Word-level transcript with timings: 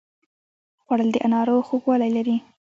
خوړل 0.83 1.09
د 1.13 1.17
انارو 1.25 1.65
خوږوالی 1.67 2.09
لري 2.17 2.37